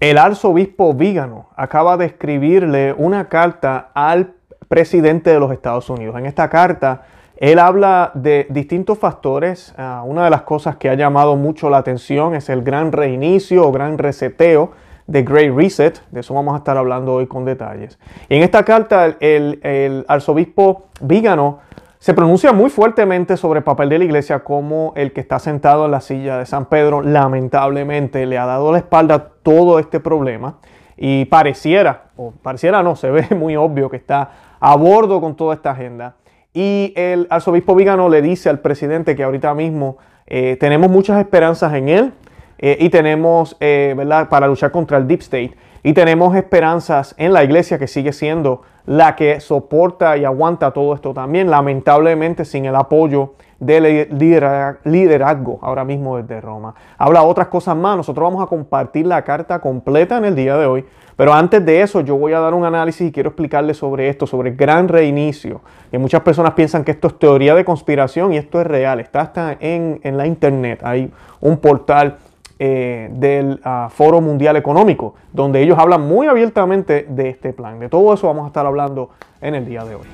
[0.00, 4.34] El arzobispo Vígano acaba de escribirle una carta al
[4.68, 6.14] presidente de los Estados Unidos.
[6.16, 7.02] En esta carta,
[7.36, 9.74] él habla de distintos factores.
[9.76, 13.66] Ah, una de las cosas que ha llamado mucho la atención es el gran reinicio
[13.66, 14.70] o gran reseteo
[15.08, 16.00] de Great Reset.
[16.12, 17.98] De eso vamos a estar hablando hoy con detalles.
[18.28, 21.58] Y en esta carta, el, el arzobispo Vígano
[21.98, 25.86] se pronuncia muy fuertemente sobre el papel de la iglesia como el que está sentado
[25.86, 29.98] en la silla de San Pedro lamentablemente le ha dado la espalda a todo este
[29.98, 30.58] problema
[30.96, 34.30] y pareciera, o pareciera no, se ve muy obvio que está
[34.60, 36.16] a bordo con toda esta agenda.
[36.52, 41.74] Y el arzobispo Vigano le dice al presidente que ahorita mismo eh, tenemos muchas esperanzas
[41.74, 42.12] en él
[42.58, 45.54] eh, y tenemos, eh, ¿verdad?, para luchar contra el Deep State.
[45.82, 50.94] Y tenemos esperanzas en la iglesia que sigue siendo la que soporta y aguanta todo
[50.94, 54.08] esto también, lamentablemente sin el apoyo del
[54.84, 56.74] liderazgo ahora mismo desde Roma.
[56.96, 60.64] Habla otras cosas más, nosotros vamos a compartir la carta completa en el día de
[60.64, 64.08] hoy, pero antes de eso yo voy a dar un análisis y quiero explicarles sobre
[64.08, 65.60] esto, sobre el gran reinicio,
[65.90, 69.20] que muchas personas piensan que esto es teoría de conspiración y esto es real, está
[69.20, 72.16] hasta en, en la internet, hay un portal
[72.58, 77.78] eh, del ah, Foro Mundial Económico, donde ellos hablan muy abiertamente de este plan.
[77.78, 80.06] De todo eso vamos a estar hablando en el día de hoy.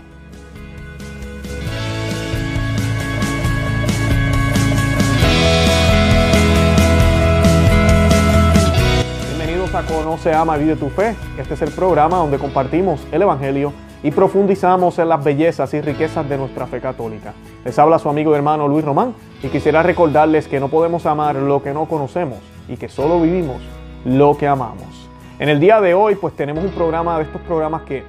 [9.29, 11.17] Bienvenidos a Conoce, Ama, Vive tu Fe.
[11.39, 13.73] Este es el programa donde compartimos el Evangelio
[14.05, 17.33] y profundizamos en las bellezas y riquezas de nuestra fe católica.
[17.65, 21.37] Les habla su amigo y hermano Luis Román y quisiera recordarles que no podemos amar
[21.37, 22.39] lo que no conocemos
[22.69, 23.63] y que solo vivimos
[24.05, 25.09] lo que amamos.
[25.39, 28.05] En el día de hoy pues tenemos un programa de estos programas que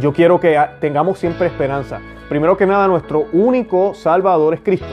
[0.00, 1.98] yo quiero que tengamos siempre esperanza.
[2.28, 4.86] Primero que nada nuestro único Salvador es Cristo.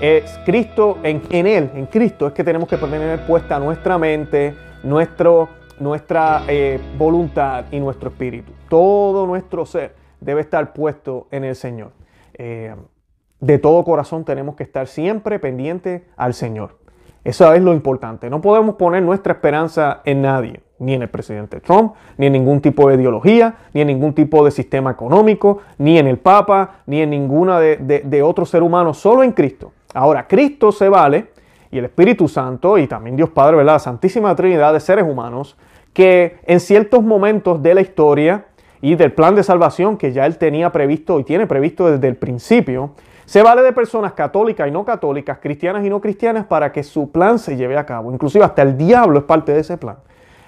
[0.00, 5.48] Es Cristo, en, Él, en Cristo es que tenemos que tener puesta nuestra mente, nuestro
[5.78, 8.52] nuestra eh, voluntad y nuestro espíritu.
[8.68, 11.92] Todo nuestro ser debe estar puesto en el Señor.
[12.34, 12.74] Eh,
[13.40, 16.78] de todo corazón tenemos que estar siempre pendiente al Señor.
[17.24, 18.28] Eso es lo importante.
[18.30, 22.60] No podemos poner nuestra esperanza en nadie, ni en el presidente Trump, ni en ningún
[22.60, 27.00] tipo de ideología, ni en ningún tipo de sistema económico, ni en el Papa, ni
[27.00, 29.72] en ninguna de, de otro ser humano, solo en Cristo.
[29.94, 31.33] Ahora, Cristo se vale
[31.74, 33.74] y el Espíritu Santo y también Dios Padre, ¿verdad?
[33.74, 35.56] La Santísima Trinidad de seres humanos
[35.92, 38.46] que en ciertos momentos de la historia
[38.80, 42.14] y del plan de salvación que ya él tenía previsto y tiene previsto desde el
[42.14, 42.92] principio,
[43.24, 47.10] se vale de personas católicas y no católicas, cristianas y no cristianas para que su
[47.10, 48.12] plan se lleve a cabo.
[48.12, 49.96] Inclusive hasta el diablo es parte de ese plan,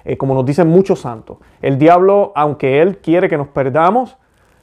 [0.05, 1.39] eh, como nos dicen muchos santos.
[1.61, 4.15] El diablo, aunque él quiere que nos perdamos,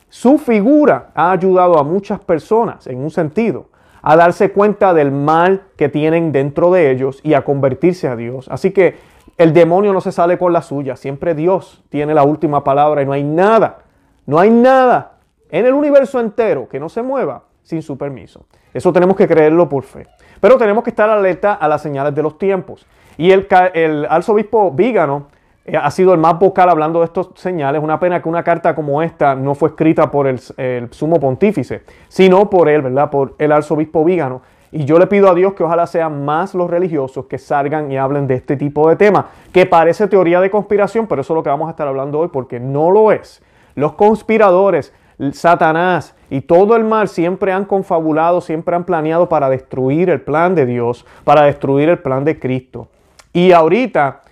[0.09, 3.67] su figura ha ayudado a muchas personas en un sentido
[4.07, 8.49] a darse cuenta del mal que tienen dentro de ellos y a convertirse a Dios.
[8.51, 8.97] Así que
[9.39, 13.07] el demonio no se sale con la suya, siempre Dios tiene la última palabra y
[13.07, 13.79] no hay nada,
[14.27, 15.13] no hay nada
[15.51, 18.45] en el universo entero que no se mueva sin su permiso.
[18.75, 20.07] Eso tenemos que creerlo por fe.
[20.39, 22.87] Pero tenemos que estar alerta a las señales de los tiempos.
[23.17, 25.29] Y el, arzobispo Vígano
[25.73, 27.83] ha sido el más vocal hablando de estos señales.
[27.83, 30.39] Una pena que una carta como esta no fue escrita por el,
[30.91, 33.11] sumo pontífice, sino por él, ¿verdad?
[33.11, 34.43] Por el arzobispo Vígano.
[34.73, 37.97] Y yo le pido a Dios que ojalá sean más los religiosos que salgan y
[37.97, 41.43] hablen de este tipo de temas, que parece teoría de conspiración, pero eso es lo
[41.45, 43.41] que vamos a estar hablando hoy, porque no lo es.
[43.77, 44.93] Los conspiradores,
[45.33, 50.57] Satanás y todo el mal siempre han confabulado, siempre han planeado para destruir el plan
[50.57, 52.89] de Dios, para destruir el plan de Cristo.
[53.33, 54.23] Y ahorita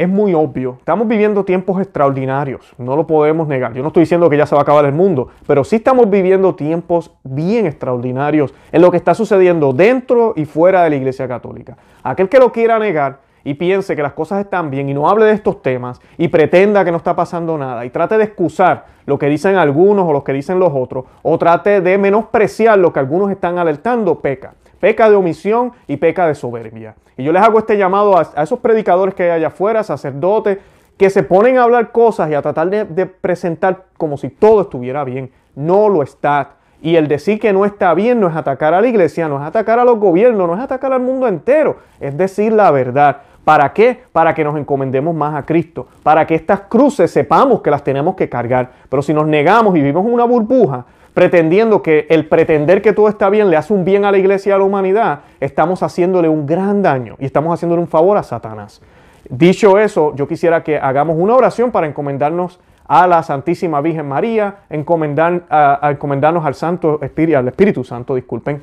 [0.00, 0.76] es muy obvio.
[0.78, 3.74] Estamos viviendo tiempos extraordinarios, no lo podemos negar.
[3.74, 6.08] Yo no estoy diciendo que ya se va a acabar el mundo, pero sí estamos
[6.08, 11.28] viviendo tiempos bien extraordinarios en lo que está sucediendo dentro y fuera de la Iglesia
[11.28, 11.76] Católica.
[12.02, 15.26] Aquel que lo quiera negar y piense que las cosas están bien y no hable
[15.26, 19.18] de estos temas y pretenda que no está pasando nada y trate de excusar lo
[19.18, 23.00] que dicen algunos o lo que dicen los otros o trate de menospreciar lo que
[23.00, 26.96] algunos están alertando, peca peca de omisión y peca de soberbia.
[27.16, 30.58] Y yo les hago este llamado a, esos predicadores que hay allá afuera, sacerdotes,
[30.96, 34.62] que se ponen a hablar cosas y a tratar de, de presentar como si todo
[34.62, 35.30] estuviera bien.
[35.54, 36.52] No lo está.
[36.82, 39.46] Y el decir que no está bien no es atacar a la iglesia, no es
[39.46, 43.18] atacar a los gobiernos, no es atacar al mundo entero, es decir la verdad.
[43.44, 44.02] ¿Para qué?
[44.12, 48.14] Para que nos encomendemos más a Cristo, para que estas cruces sepamos que las tenemos
[48.14, 48.70] que cargar.
[48.88, 50.84] Pero si nos negamos y vivimos en una burbuja,
[51.14, 54.50] pretendiendo que el pretender que todo está bien le hace un bien a la iglesia
[54.50, 58.22] y a la humanidad, estamos haciéndole un gran daño y estamos haciéndole un favor a
[58.22, 58.80] Satanás.
[59.28, 64.56] Dicho eso, yo quisiera que hagamos una oración para encomendarnos a la Santísima Virgen María,
[64.68, 65.44] encomendar,
[65.82, 68.60] encomendarnos al Santo Espíritu, al Espíritu Santo, disculpen,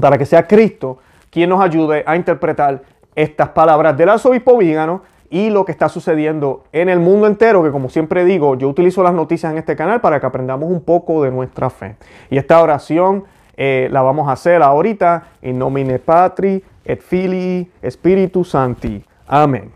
[0.00, 0.98] para que sea Cristo
[1.30, 2.82] quien nos ayude a interpretar
[3.14, 7.70] estas palabras del arzobispo Vígano y lo que está sucediendo en el mundo entero, que
[7.70, 11.22] como siempre digo, yo utilizo las noticias en este canal para que aprendamos un poco
[11.22, 11.96] de nuestra fe.
[12.30, 13.24] Y esta oración
[13.56, 19.04] eh, la vamos a hacer ahorita en nomine Patri et Filii Spiritus Sancti.
[19.28, 19.70] Amén.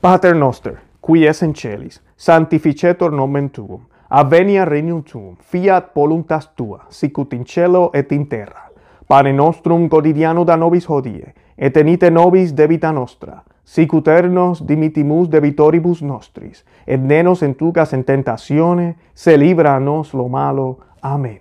[0.00, 6.86] Pater noster, qui es en celis, sanctificetur nomen tuum, avenia regnum tuum, fiat voluntas tua,
[6.90, 8.70] sicut in cielo et in terra.
[9.06, 16.02] Pane nostrum quotidiano da nobis hodie, et enite nobis debita nostra, sic eternos dimitimus debitoribus
[16.02, 20.78] nostris, et nenos entugas en tentazione, se libranos lo malo.
[21.00, 21.40] Amén.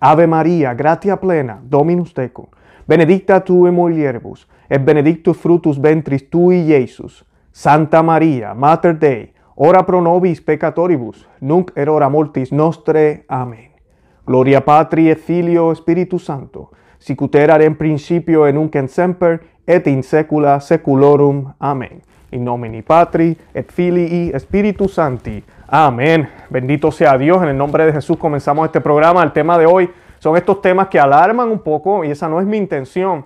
[0.00, 2.46] Ave María, gratia plena, Dominus tecum,
[2.86, 7.24] benedicta tu in mulieribus, et benedictus fructus ventris tui, Iesus.
[7.52, 13.24] Santa María, Mater Dei, ora pro nobis peccatoribus, nunc et hora mortis nostre.
[13.28, 13.70] Amén.
[14.26, 16.70] Gloria Patri et Filio Spiritus Santo,
[17.06, 21.52] sic ut erat in principio et nunc et semper et in saecula saeculorum.
[21.60, 22.02] Amén.
[22.32, 25.42] In nomine Patri et Filii Spiritus Sancti.
[25.68, 26.28] Amén.
[26.50, 27.40] Bendito sea Dios.
[27.42, 29.22] En el nombre de Jesús comenzamos este programa.
[29.22, 29.88] El tema de hoy
[30.18, 33.24] son estos temas que alarman un poco y esa no es mi intención,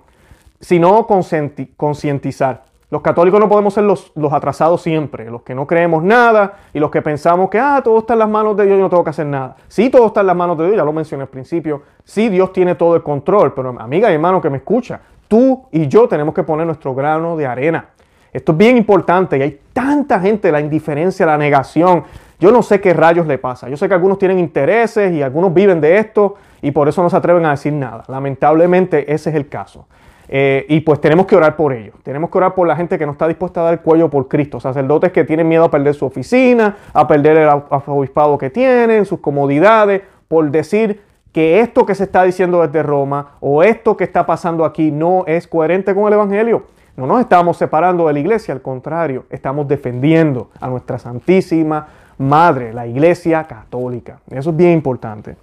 [0.61, 2.70] sino concientizar.
[2.91, 6.81] Los católicos no podemos ser los, los, atrasados siempre, los que no creemos nada y
[6.81, 9.05] los que pensamos que ah, todo está en las manos de Dios y no tengo
[9.05, 9.55] que hacer nada.
[9.69, 11.83] Sí, todo está en las manos de Dios, ya lo mencioné al principio.
[12.05, 15.87] Sí, Dios tiene todo el control, pero amiga y hermano que me escucha, tú y
[15.87, 17.91] yo tenemos que poner nuestro grano de arena.
[18.33, 22.03] Esto es bien importante y hay tanta gente, la indiferencia, la negación.
[22.41, 23.69] Yo no sé qué rayos le pasa.
[23.69, 27.11] Yo sé que algunos tienen intereses y algunos viven de esto y por eso no
[27.11, 28.03] se atreven a decir nada.
[28.09, 29.87] Lamentablemente ese es el caso.
[30.33, 31.97] Eh, y pues tenemos que orar por ellos.
[32.05, 34.29] Tenemos que orar por la gente que no está dispuesta a dar el cuello por
[34.29, 34.61] Cristo.
[34.61, 37.49] Sacerdotes que tienen miedo a perder su oficina, a perder el
[37.87, 43.33] obispado que tienen, sus comodidades, por decir que esto que se está diciendo desde Roma
[43.41, 46.67] o esto que está pasando aquí no es coherente con el Evangelio.
[46.97, 51.89] No nos estamos separando de la iglesia, al contrario, estamos defendiendo a nuestra Santísima
[52.19, 54.21] Madre, la Iglesia Católica.
[54.31, 55.35] Eso es bien importante.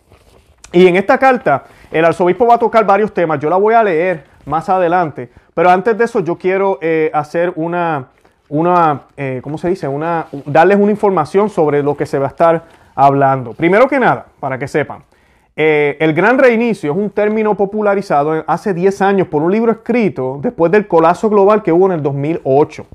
[0.72, 3.40] Y en esta carta, el arzobispo va a tocar varios temas.
[3.40, 5.30] Yo la voy a leer más adelante.
[5.54, 8.08] Pero antes de eso yo quiero eh, hacer una,
[8.50, 9.88] una eh, ¿cómo se dice?
[9.88, 12.64] Una, darles una información sobre lo que se va a estar
[12.96, 13.54] hablando.
[13.54, 15.04] Primero que nada, para que sepan,
[15.56, 20.40] eh, el gran reinicio es un término popularizado hace 10 años por un libro escrito
[20.42, 22.86] después del colapso global que hubo en el 2008.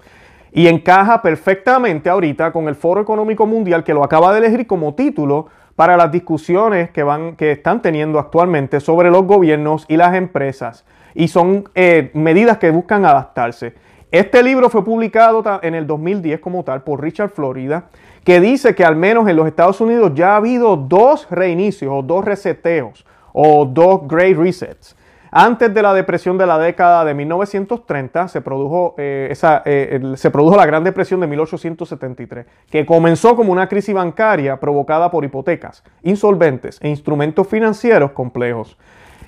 [0.54, 4.94] Y encaja perfectamente ahorita con el Foro Económico Mundial que lo acaba de elegir como
[4.94, 5.46] título
[5.76, 10.84] para las discusiones que, van, que están teniendo actualmente sobre los gobiernos y las empresas
[11.14, 13.74] y son eh, medidas que buscan adaptarse.
[14.10, 17.84] Este libro fue publicado en el 2010 como tal por Richard Florida,
[18.24, 22.02] que dice que al menos en los Estados Unidos ya ha habido dos reinicios o
[22.02, 24.96] dos reseteos o dos great resets.
[25.34, 30.30] Antes de la depresión de la década de 1930 se produjo, eh, esa, eh, se
[30.30, 35.82] produjo la Gran Depresión de 1873, que comenzó como una crisis bancaria provocada por hipotecas,
[36.02, 38.76] insolventes e instrumentos financieros complejos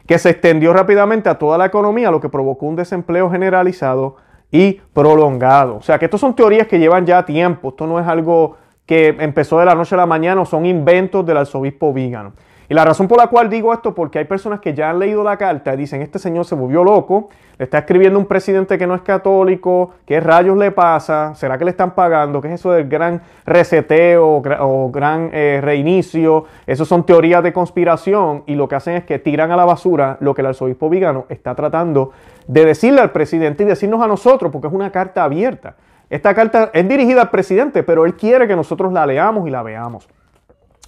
[0.07, 4.17] que se extendió rápidamente a toda la economía, lo que provocó un desempleo generalizado
[4.51, 5.77] y prolongado.
[5.77, 8.57] O sea que estas son teorías que llevan ya tiempo, esto no es algo
[8.87, 12.33] que empezó de la noche a la mañana, son inventos del arzobispo Vígano.
[12.69, 15.23] Y la razón por la cual digo esto, porque hay personas que ya han leído
[15.23, 17.29] la carta y dicen, este señor se volvió loco,
[17.59, 21.35] le está escribiendo un presidente que no es católico, ¿qué rayos le pasa?
[21.35, 22.41] ¿Será que le están pagando?
[22.41, 26.47] ¿Qué es eso del gran reseteo o gran eh, reinicio?
[26.67, 30.17] Esas son teorías de conspiración y lo que hacen es que tiran a la basura
[30.21, 32.13] lo que el arzobispo Vigano está tratando
[32.47, 35.77] de decirle al presidente y decirnos a nosotros, porque es una carta abierta.
[36.11, 39.63] Esta carta es dirigida al presidente, pero él quiere que nosotros la leamos y la
[39.63, 40.09] veamos.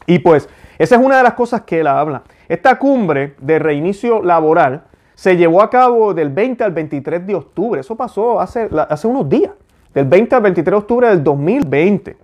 [0.06, 0.48] Y pues
[0.78, 2.22] esa es una de las cosas que él habla.
[2.48, 4.84] Esta cumbre de reinicio laboral
[5.14, 7.80] se llevó a cabo del 20 al 23 de octubre.
[7.80, 9.52] Eso pasó hace, hace unos días,
[9.94, 12.16] del 20 al 23 de octubre del 2020.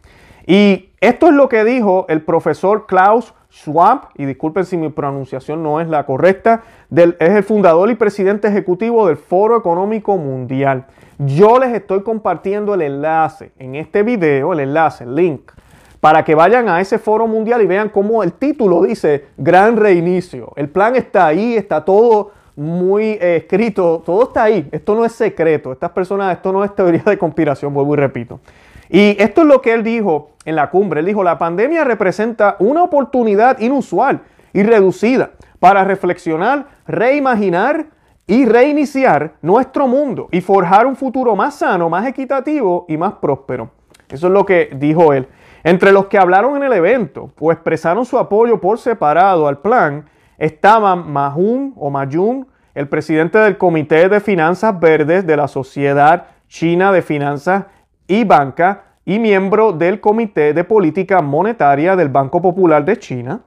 [0.47, 5.63] Y esto es lo que dijo el profesor Klaus Schwab, y disculpen si mi pronunciación
[5.63, 10.87] no es la correcta, es el fundador y presidente ejecutivo del Foro Económico Mundial.
[11.19, 15.53] Yo les estoy compartiendo el enlace en este video, el enlace, el link,
[16.03, 20.53] para que vayan a ese foro mundial y vean cómo el título dice Gran Reinicio.
[20.57, 24.69] El plan está ahí, está todo muy eh, escrito, todo está ahí.
[24.73, 25.71] Esto no es secreto.
[25.71, 28.41] Estas personas, esto no es teoría de conspiración, vuelvo y repito.
[28.89, 30.99] Y esto es lo que él dijo en la cumbre.
[30.99, 35.31] Él dijo, la pandemia representa una oportunidad inusual y reducida
[35.61, 37.87] para reflexionar, reimaginar
[38.27, 43.71] y reiniciar nuestro mundo y forjar un futuro más sano, más equitativo y más próspero.
[44.09, 45.29] Eso es lo que dijo él.
[45.65, 50.07] Entre los que hablaron en el evento o expresaron su apoyo por separado al plan
[50.39, 56.93] estaban Mahun o Mayun, el presidente del Comité de Finanzas Verdes de la Sociedad China
[56.93, 57.65] de Finanzas
[58.07, 63.41] y Banca y miembro del Comité de Política Monetaria del Banco Popular de China.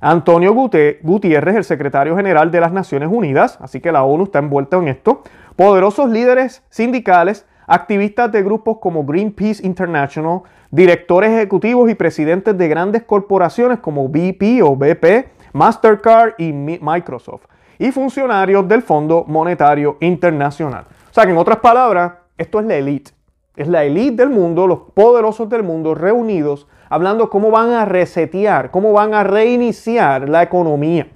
[0.00, 4.76] Antonio Gutiérrez, el secretario general de las Naciones Unidas, así que la ONU está envuelta
[4.76, 5.22] en esto.
[5.56, 13.02] Poderosos líderes sindicales, activistas de grupos como Greenpeace International, directores ejecutivos y presidentes de grandes
[13.02, 17.44] corporaciones como BP o BP, Mastercard y Microsoft,
[17.78, 20.86] y funcionarios del Fondo Monetario Internacional.
[21.10, 23.12] O sea que en otras palabras, esto es la élite.
[23.54, 28.70] Es la élite del mundo, los poderosos del mundo reunidos hablando cómo van a resetear,
[28.70, 31.06] cómo van a reiniciar la economía.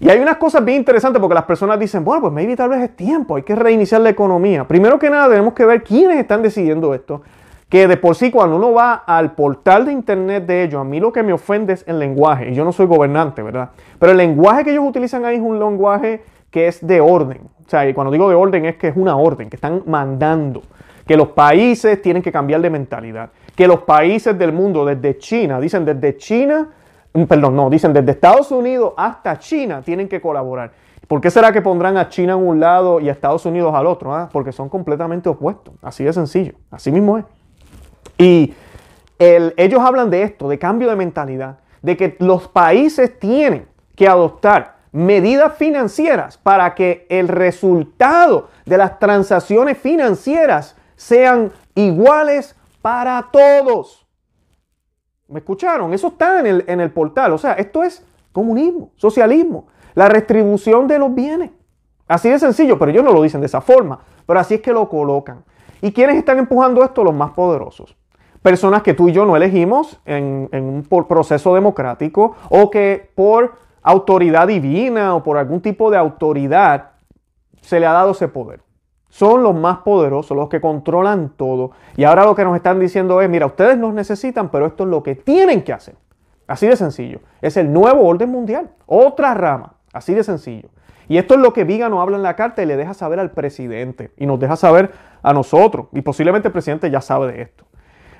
[0.00, 2.82] Y hay unas cosas bien interesantes porque las personas dicen, bueno, pues maybe tal vez
[2.82, 4.66] es tiempo, hay que reiniciar la economía.
[4.66, 7.22] Primero que nada tenemos que ver quiénes están decidiendo esto,
[7.68, 11.00] que de por sí cuando uno va al portal de internet de ellos, a mí
[11.00, 13.70] lo que me ofende es el lenguaje, y yo no soy gobernante, ¿verdad?
[13.98, 17.42] Pero el lenguaje que ellos utilizan ahí es un lenguaje que es de orden.
[17.66, 20.62] O sea, y cuando digo de orden es que es una orden, que están mandando
[21.06, 25.58] que los países tienen que cambiar de mentalidad, que los países del mundo, desde China,
[25.58, 26.68] dicen desde China,
[27.14, 30.70] mm, perdón, no, dicen desde Estados Unidos hasta China tienen que colaborar.
[31.08, 33.86] ¿Por qué será que pondrán a China en un lado y a Estados Unidos al
[33.86, 34.14] otro?
[34.14, 37.24] Ah, porque son completamente opuestos, así de sencillo, así mismo es.
[38.18, 38.54] Y
[39.18, 44.76] ellos hablan de esto, de cambio de mentalidad, de que los países tienen que adoptar
[44.92, 54.06] medidas financieras para que el resultado de las transacciones financieras sean iguales para todos.
[55.28, 55.92] ¿Me escucharon?
[55.92, 57.32] Eso está en el, en el portal.
[57.32, 61.50] O sea, esto es comunismo, socialismo, la restribución de los bienes.
[62.06, 64.72] Así de sencillo, pero ellos no lo dicen de esa forma, pero así es que
[64.72, 65.44] lo colocan.
[65.82, 67.04] ¿Y quiénes están empujando esto?
[67.04, 67.97] Los más poderosos.
[68.42, 74.46] Personas que tú y yo no elegimos en, un proceso democrático o que por autoridad
[74.46, 76.90] divina o por algún tipo de autoridad
[77.60, 78.60] se le ha dado ese poder
[79.08, 81.72] son los más poderosos, los que controlan todo.
[81.96, 84.90] Y ahora lo que nos están diciendo es, mira, ustedes nos necesitan, pero esto es
[84.90, 85.96] lo que tienen que hacer.
[86.46, 87.20] Así de sencillo.
[87.42, 90.68] Es el nuevo orden mundial, otra rama, así de sencillo.
[91.08, 93.18] Y esto es lo que Viga nos habla en la carta y le deja saber
[93.18, 94.92] al presidente y nos deja saber
[95.22, 95.86] a nosotros.
[95.92, 97.64] Y posiblemente el presidente ya sabe de esto.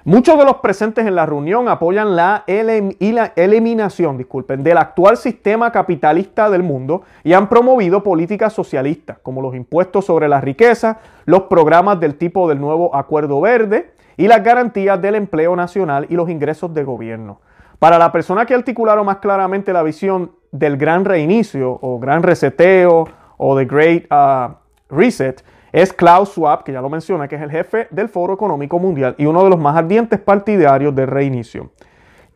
[0.09, 6.49] Muchos de los presentes en la reunión apoyan la, eliminación disculpen, del actual sistema capitalista
[6.49, 12.01] del mundo y han promovido políticas socialistas como los impuestos sobre la riqueza, los programas
[12.01, 16.73] del tipo del nuevo Acuerdo Verde y las garantías del empleo nacional y los ingresos
[16.73, 17.43] de gobierno.
[17.79, 23.07] Para la persona que articularon más claramente la visión del gran reinicio o gran reseteo
[23.37, 24.55] o the great uh,
[24.89, 28.79] reset, es Klaus Schwab, que ya lo menciona, que es el jefe del Foro Económico
[28.79, 31.71] Mundial y uno de los más ardientes partidarios del reinicio.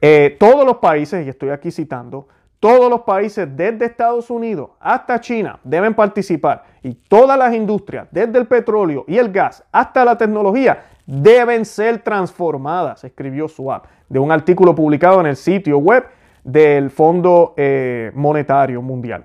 [0.00, 2.26] Eh, todos los países, y estoy aquí citando,
[2.58, 8.38] todos los países desde Estados Unidos hasta China deben participar y todas las industrias, desde
[8.38, 14.30] el petróleo y el gas hasta la tecnología, deben ser transformadas, escribió Schwab, de un
[14.30, 16.04] artículo publicado en el sitio web
[16.44, 19.24] del Fondo eh, Monetario Mundial.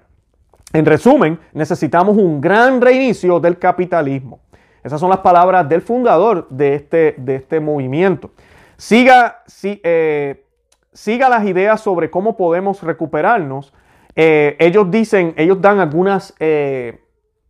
[0.77, 4.41] En resumen, necesitamos un gran reinicio del capitalismo.
[4.83, 8.29] Esas son las palabras del fundador de este, de este movimiento.
[8.75, 10.45] Siga, eh,
[10.93, 13.73] siga las ideas sobre cómo podemos recuperarnos.
[14.15, 17.01] Eh, ellos dicen, ellos dan algunas eh,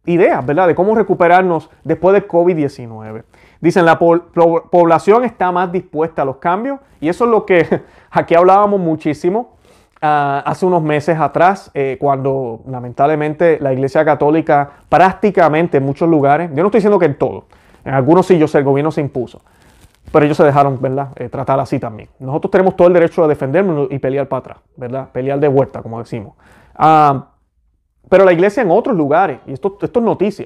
[0.05, 0.67] ideas, ¿verdad?
[0.67, 3.25] De cómo recuperarnos después de COVID-19.
[3.59, 8.35] Dicen, la población está más dispuesta a los cambios y eso es lo que aquí
[8.35, 9.56] hablábamos muchísimo
[9.99, 16.51] Ah, hace unos meses atrás, eh, cuando lamentablemente la Iglesia Católica prácticamente en muchos lugares,
[16.51, 17.45] yo no estoy diciendo que en todos,
[17.83, 19.41] en algunos sí, yo sé, el gobierno se impuso,
[20.11, 22.09] pero ellos se dejaron, ¿verdad?, eh, tratar así también.
[22.19, 25.81] Nosotros tenemos todo el derecho a defendernos y pelear para atrás, ¿verdad?, pelear de vuelta,
[25.81, 26.35] como decimos.
[26.75, 27.29] Ah,
[28.07, 30.45] pero la iglesia en otros lugares, y esto, es noticia,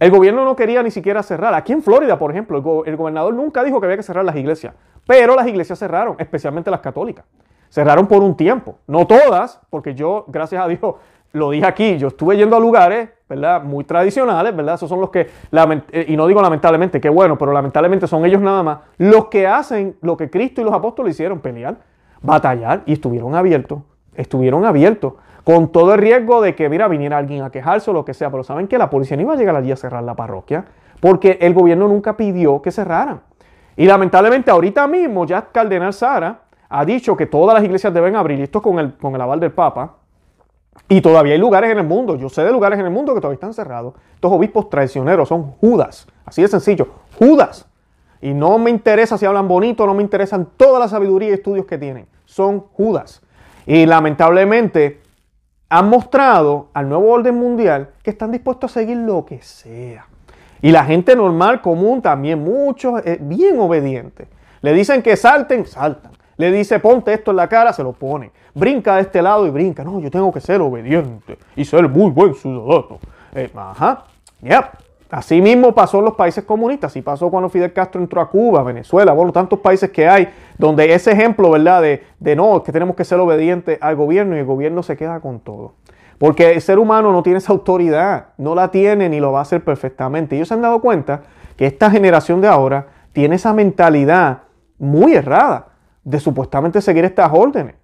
[0.00, 1.54] el gobierno no quería ni siquiera cerrar.
[1.54, 4.74] Aquí en Florida, por ejemplo, el gobernador nunca dijo que había que cerrar las iglesias,
[5.06, 7.24] pero las iglesias cerraron, especialmente las católicas
[7.72, 8.76] cerraron por un tiempo.
[8.86, 10.80] No todas, porque yo, gracias a Dios,
[11.32, 13.62] lo dije aquí, yo estuve yendo a lugares, ¿verdad?
[13.62, 14.74] Muy tradicionales, ¿verdad?
[14.74, 18.42] Esos son los que, eh, y no digo lamentablemente, qué bueno, pero lamentablemente son ellos
[18.42, 21.78] nada más, los que hacen lo que Cristo y los apóstoles hicieron, pelear,
[22.20, 23.80] batallar, y estuvieron abiertos,
[24.14, 28.04] estuvieron abiertos, con todo el riesgo de que, mira, viniera alguien a quejarse o lo
[28.04, 30.14] que sea, pero saben que la policía no iba a llegar allí a cerrar la
[30.14, 30.66] parroquia,
[31.00, 33.22] porque el gobierno nunca pidió que cerraran.
[33.76, 36.41] Y lamentablemente ahorita mismo ya Cardenal Sara
[36.72, 39.38] ha dicho que todas las iglesias deben abrir, y esto con el, con el aval
[39.40, 39.96] del Papa,
[40.88, 43.20] y todavía hay lugares en el mundo, yo sé de lugares en el mundo que
[43.20, 43.94] todavía están cerrados.
[44.14, 46.88] Estos obispos traicioneros son Judas, así de sencillo,
[47.18, 47.66] Judas.
[48.22, 51.66] Y no me interesa si hablan bonito, no me interesan toda la sabiduría y estudios
[51.66, 53.20] que tienen, son Judas.
[53.66, 55.02] Y lamentablemente
[55.68, 60.06] han mostrado al nuevo orden mundial que están dispuestos a seguir lo que sea.
[60.62, 64.28] Y la gente normal, común, también muchos, eh, bien obedientes.
[64.62, 66.12] Le dicen que salten, saltan.
[66.42, 68.32] Le dice, ponte esto en la cara, se lo pone.
[68.52, 69.84] Brinca de este lado y brinca.
[69.84, 72.98] No, yo tengo que ser obediente y ser muy buen ciudadano.
[73.32, 74.06] Eh, ajá,
[74.40, 74.64] yep.
[75.08, 78.64] Así mismo pasó en los países comunistas, así pasó cuando Fidel Castro entró a Cuba,
[78.64, 81.80] Venezuela, bueno, tantos países que hay donde ese ejemplo, ¿verdad?
[81.80, 85.20] De, de no, que tenemos que ser obedientes al gobierno y el gobierno se queda
[85.20, 85.74] con todo.
[86.18, 89.42] Porque el ser humano no tiene esa autoridad, no la tiene ni lo va a
[89.42, 90.34] hacer perfectamente.
[90.34, 91.22] Ellos se han dado cuenta
[91.56, 94.38] que esta generación de ahora tiene esa mentalidad
[94.80, 95.71] muy errada
[96.04, 97.76] de supuestamente seguir estas órdenes.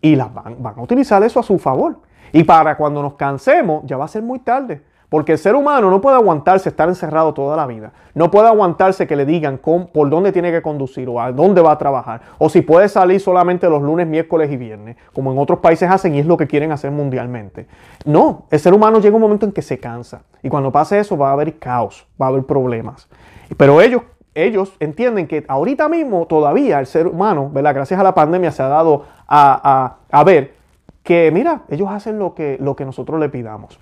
[0.00, 2.00] Y las van, van a utilizar eso a su favor.
[2.32, 4.82] Y para cuando nos cansemos, ya va a ser muy tarde.
[5.08, 7.92] Porque el ser humano no puede aguantarse estar encerrado toda la vida.
[8.14, 11.72] No puede aguantarse que le digan por dónde tiene que conducir o a dónde va
[11.72, 12.20] a trabajar.
[12.36, 16.14] O si puede salir solamente los lunes, miércoles y viernes, como en otros países hacen
[16.14, 17.66] y es lo que quieren hacer mundialmente.
[18.04, 20.24] No, el ser humano llega un momento en que se cansa.
[20.42, 23.08] Y cuando pase eso va a haber caos, va a haber problemas.
[23.56, 24.02] Pero ellos,
[24.44, 27.74] ellos entienden que ahorita mismo todavía el ser humano, ¿verdad?
[27.74, 30.54] gracias a la pandemia, se ha dado a, a, a ver
[31.02, 33.78] que, mira, ellos hacen lo que, lo que nosotros le pidamos.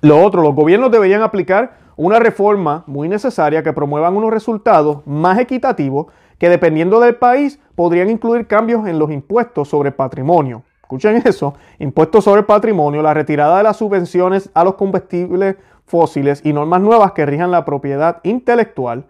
[0.00, 5.38] Lo otro, los gobiernos deberían aplicar una reforma muy necesaria que promuevan unos resultados más
[5.38, 6.06] equitativos
[6.38, 10.62] que dependiendo del país podrían incluir cambios en los impuestos sobre patrimonio.
[10.82, 16.52] Escuchen eso, impuestos sobre patrimonio, la retirada de las subvenciones a los combustibles fósiles y
[16.52, 19.04] normas nuevas que rijan la propiedad intelectual,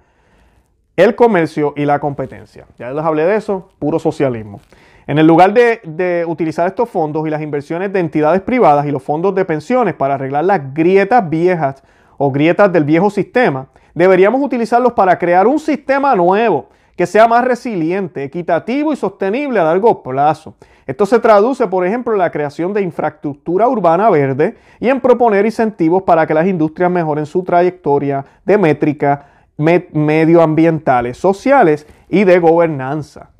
[0.98, 2.66] el comercio y la competencia.
[2.76, 4.60] Ya les hablé de eso, puro socialismo.
[5.06, 9.00] En el lugar de, utilizar estos fondos y las inversiones de entidades privadas y los
[9.00, 11.84] fondos de pensiones para arreglar las grietas viejas
[12.16, 17.44] o grietas del viejo sistema, deberíamos utilizarlos para crear un sistema nuevo que sea más
[17.44, 20.56] resiliente, equitativo y sostenible a largo plazo.
[20.84, 25.46] Esto se traduce, por ejemplo, en la creación de infraestructura urbana verde y en proponer
[25.46, 33.30] incentivos para que las industrias mejoren su trayectoria de métrica medioambientales, sociales y de gobernanza.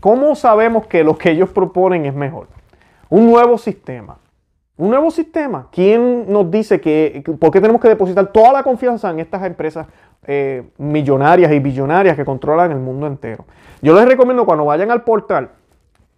[0.00, 2.48] ¿Cómo sabemos que lo que ellos proponen es mejor?
[3.08, 4.18] Un nuevo sistema.
[4.76, 5.68] Un nuevo sistema.
[5.70, 9.86] ¿Quién nos dice que, por qué tenemos que depositar toda la confianza en estas empresas
[10.26, 13.44] eh, millonarias y billonarias que controlan el mundo entero?
[13.80, 15.50] Yo les recomiendo cuando vayan al portal,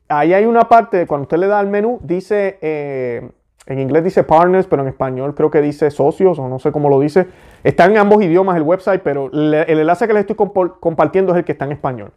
[0.08, 3.30] ahí hay una parte, cuando usted le da al menú, dice, eh,
[3.68, 6.88] en inglés dice partners, pero en español creo que dice socios o no sé cómo
[6.88, 7.26] lo dice.
[7.62, 10.36] Está en ambos idiomas el website, pero el enlace que les estoy
[10.80, 12.12] compartiendo es el que está en español.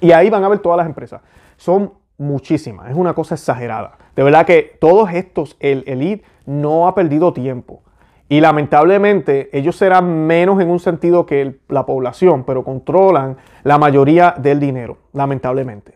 [0.00, 1.22] Y ahí van a ver todas las empresas.
[1.56, 3.98] Son muchísimas, es una cosa exagerada.
[4.16, 7.82] De verdad que todos estos, el elite no ha perdido tiempo.
[8.28, 14.34] Y lamentablemente ellos serán menos en un sentido que la población, pero controlan la mayoría
[14.36, 15.94] del dinero, lamentablemente.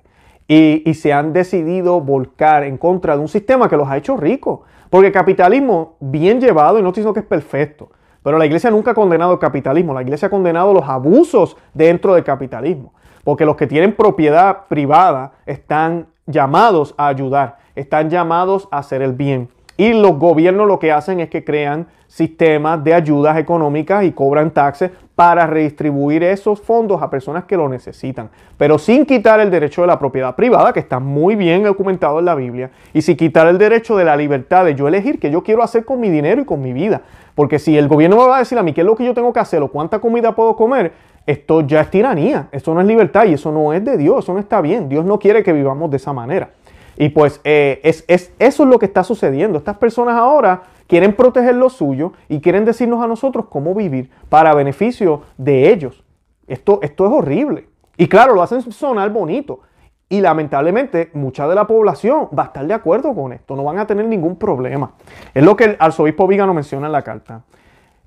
[0.50, 4.60] Y, se han decidido volcar en contra de un sistema que los ha hecho ricos.
[4.88, 7.90] Porque el capitalismo, bien llevado, y no estoy diciendo que es perfecto,
[8.22, 12.14] pero la iglesia nunca ha condenado el capitalismo, la iglesia ha condenado los abusos dentro
[12.14, 12.94] del capitalismo.
[13.24, 19.12] Porque los que tienen propiedad privada están llamados a ayudar, están llamados a hacer el
[19.12, 19.50] bien.
[19.76, 24.50] Y los gobiernos lo que hacen es que crean sistemas de ayudas económicas y cobran
[24.50, 29.80] taxes para redistribuir esos fondos a personas que lo necesitan, pero sin quitar el derecho
[29.80, 33.48] de la propiedad privada, que está muy bien documentado en la Biblia, y sin quitar
[33.48, 36.42] el derecho de la libertad de yo elegir qué yo quiero hacer con mi dinero
[36.42, 37.00] y con mi vida.
[37.34, 39.12] Porque si el gobierno me va a decir a mí qué es lo que yo
[39.12, 40.92] tengo que hacer o cuánta comida puedo comer,
[41.26, 44.32] esto ya es tiranía, eso no es libertad y eso no es de Dios, eso
[44.34, 44.88] no está bien.
[44.88, 46.50] Dios no quiere que vivamos de esa manera.
[46.96, 49.58] Y pues eh, es, eso es lo que está sucediendo.
[49.58, 54.54] Estas personas ahora quieren proteger lo suyo y quieren decirnos a nosotros cómo vivir para
[54.54, 56.02] beneficio de ellos.
[56.48, 57.68] Esto, esto es horrible.
[57.96, 59.60] Y claro, lo hacen sonar bonito.
[60.08, 63.78] Y lamentablemente mucha de la población va a estar de acuerdo con esto, no van
[63.78, 64.92] a tener ningún problema.
[65.34, 67.42] Es lo que el arzobispo Vígano menciona en la carta.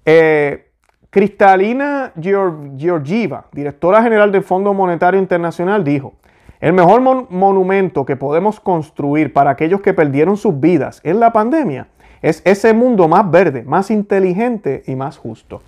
[0.04, 0.72] Eh,
[1.12, 6.14] Cristalina Georgieva, directora general del Fondo Monetario Internacional, dijo,
[6.60, 11.88] el mejor monumento que podemos construir para aquellos que perdieron sus vidas en la pandemia
[12.22, 15.62] es ese mundo más verde, más inteligente y más justo.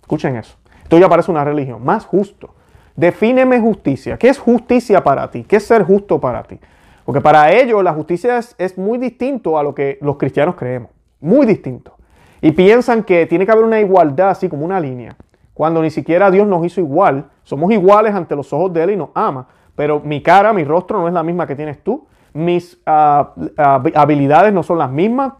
[0.00, 0.56] Escuchen eso.
[0.82, 2.54] Esto ya parece una religión, más justo.
[2.96, 4.16] Defíneme justicia.
[4.18, 5.44] ¿Qué es justicia para ti?
[5.44, 6.58] ¿Qué es ser justo para ti?
[7.04, 10.90] Porque para ellos la justicia es, muy distinto a lo que los cristianos creemos.
[11.20, 11.94] Muy distinto.
[12.40, 15.16] Y piensan que tiene que haber una igualdad, así como una línea.
[15.54, 17.26] Cuando ni siquiera Dios nos hizo igual.
[17.42, 19.46] Somos iguales ante los ojos de Él y nos ama.
[19.76, 22.06] Pero mi cara, mi rostro no es la misma que tienes tú.
[22.32, 25.32] Mis ah, ah, habilidades no son las mismas.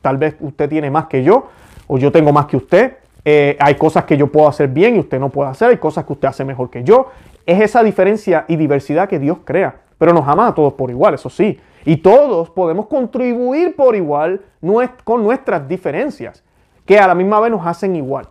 [0.00, 1.48] Tal vez usted tiene más que yo
[1.86, 2.96] o yo tengo más que usted.
[3.24, 5.70] Eh, hay cosas que yo puedo hacer bien y usted no puede hacer.
[5.70, 7.08] Hay cosas que usted hace mejor que yo.
[7.44, 9.80] Es esa diferencia y diversidad que Dios crea.
[9.98, 11.58] Pero nos ama a todos por igual, eso sí.
[11.84, 14.42] Y todos podemos contribuir por igual
[15.04, 16.44] con nuestras diferencias
[16.84, 18.28] que a la misma vez nos hacen igual.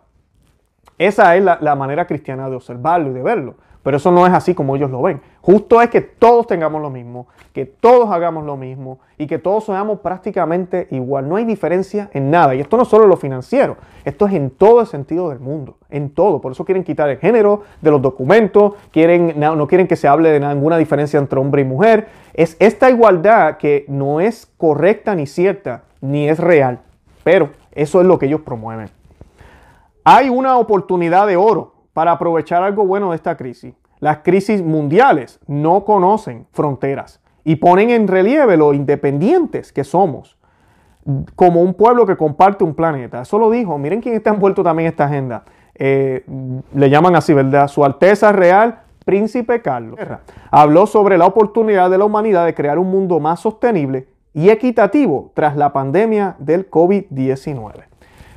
[0.97, 3.55] Esa es la, la manera cristiana de observarlo y de verlo.
[3.83, 5.21] Pero eso no es así como ellos lo ven.
[5.47, 9.63] Justo es que todos tengamos lo mismo, que todos hagamos lo mismo y que todos
[9.63, 11.29] seamos prácticamente igual.
[11.29, 12.53] No hay diferencia en nada.
[12.53, 15.77] Y esto no solo es lo financiero, esto es en todo el sentido del mundo,
[15.89, 16.41] en todo.
[16.41, 20.09] Por eso quieren quitar el género de los documentos, quieren, no, no quieren que se
[20.09, 22.09] hable de ninguna diferencia entre hombre y mujer.
[22.33, 26.81] Es esta igualdad que no es correcta ni cierta, ni es real.
[27.23, 28.89] Pero eso es lo que ellos promueven.
[30.03, 33.73] Hay una oportunidad de oro para aprovechar algo bueno de esta crisis.
[33.99, 40.37] Las crisis mundiales no conocen fronteras y ponen en relieve lo independientes que somos
[41.35, 43.21] como un pueblo que comparte un planeta.
[43.21, 45.43] Eso lo dijo, miren quién está envuelto también en esta agenda.
[45.75, 46.25] Eh,
[46.73, 47.67] le llaman así, ¿verdad?
[47.67, 49.99] Su Alteza Real, Príncipe Carlos.
[50.51, 55.31] Habló sobre la oportunidad de la humanidad de crear un mundo más sostenible y equitativo
[55.33, 57.71] tras la pandemia del COVID-19.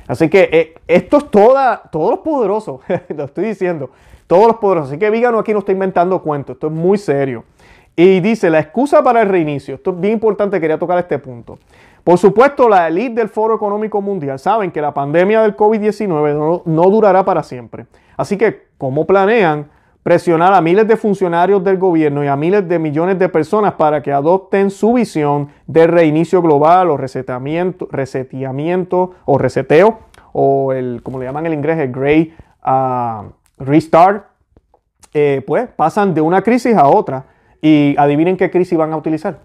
[0.07, 2.81] Así que eh, esto es toda, todos los poderosos,
[3.15, 3.91] lo estoy diciendo,
[4.31, 4.91] todos los poderosos.
[4.91, 7.43] Así que Vígano aquí no está inventando cuentos, esto es muy serio.
[7.97, 11.59] Y dice, la excusa para el reinicio, esto es bien importante, quería tocar este punto.
[12.01, 16.61] Por supuesto, la élite del Foro Económico Mundial saben que la pandemia del COVID-19 no,
[16.63, 17.87] no durará para siempre.
[18.15, 19.69] Así que, ¿cómo planean
[20.01, 24.01] presionar a miles de funcionarios del gobierno y a miles de millones de personas para
[24.01, 29.99] que adopten su visión de reinicio global o reseteamiento, reseteamiento o reseteo
[30.31, 32.29] o el, como le llaman en inglés, el Great
[32.65, 34.25] uh, Restart,
[35.13, 37.25] eh, pues pasan de una crisis a otra
[37.61, 39.39] y adivinen qué crisis van a utilizar.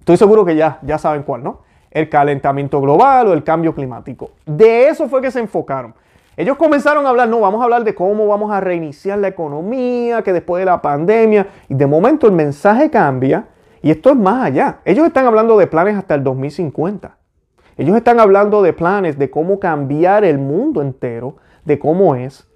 [0.00, 1.62] Estoy seguro que ya, ya saben cuál, ¿no?
[1.90, 4.30] El calentamiento global o el cambio climático.
[4.46, 5.94] De eso fue que se enfocaron.
[6.36, 10.22] Ellos comenzaron a hablar, no, vamos a hablar de cómo vamos a reiniciar la economía,
[10.22, 13.48] que después de la pandemia, y de momento el mensaje cambia,
[13.82, 14.78] y esto es más allá.
[14.84, 17.16] Ellos están hablando de planes hasta el 2050.
[17.76, 22.48] Ellos están hablando de planes de cómo cambiar el mundo entero, de cómo es,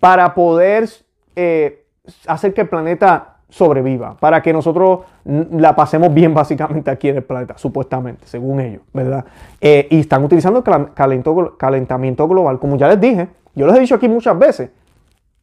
[0.00, 0.88] para poder
[1.36, 1.86] eh,
[2.26, 7.22] hacer que el planeta sobreviva, para que nosotros la pasemos bien básicamente aquí en el
[7.22, 9.24] planeta, supuestamente, según ellos, ¿verdad?
[9.60, 13.94] Eh, y están utilizando el calentamiento global, como ya les dije, yo les he dicho
[13.94, 14.70] aquí muchas veces,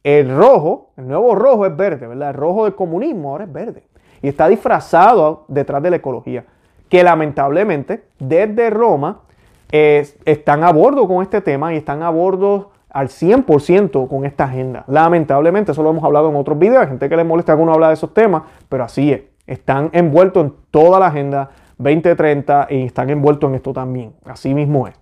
[0.04, 2.30] el rojo, el nuevo rojo es verde, ¿verdad?
[2.30, 3.82] El rojo del comunismo ahora es verde
[4.22, 6.44] y está disfrazado detrás de la ecología,
[6.88, 9.22] que lamentablemente desde Roma
[9.68, 14.84] están a bordo con este tema y están a bordo al 100% con esta agenda.
[14.88, 17.74] Lamentablemente, eso lo hemos hablado en otros videos, hay gente que le molesta que uno
[17.74, 19.20] habla de esos temas, pero así es.
[19.46, 24.14] Están envueltos en toda la agenda 2030 y están envueltos en esto también.
[24.24, 24.94] Así mismo es.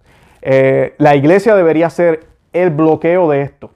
[0.42, 3.70] Eh, la iglesia debería ser el bloqueo de esto.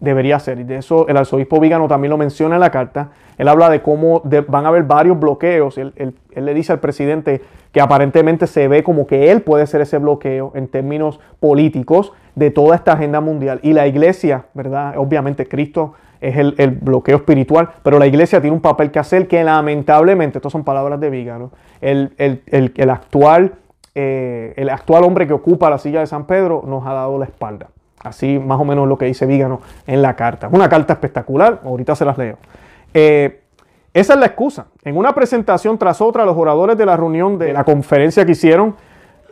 [0.00, 0.58] Debería ser.
[0.58, 3.10] Y de eso el arzobispo Vígano también lo menciona en la carta.
[3.36, 5.76] Él habla de cómo van a haber varios bloqueos.
[5.76, 9.98] Él, le dice al presidente que aparentemente se ve como que él puede ser ese
[9.98, 13.60] bloqueo en términos políticos de toda esta agenda mundial.
[13.62, 14.94] Y la iglesia, ¿verdad?
[14.96, 19.42] Obviamente Cristo es el, bloqueo espiritual, pero la iglesia tiene un papel que hacer que
[19.44, 22.08] lamentablemente, estas son palabras de Vígano, eh,
[24.56, 27.68] el actual hombre que ocupa la silla de San Pedro nos ha dado la espalda.
[28.02, 30.48] Así más o menos lo que dice Vígano en la carta.
[30.50, 32.38] Una carta espectacular, ahorita se las leo.
[32.94, 33.42] Eh,
[33.92, 34.66] esa es la excusa.
[34.84, 38.74] En una presentación tras otra, los oradores de la reunión de la conferencia que hicieron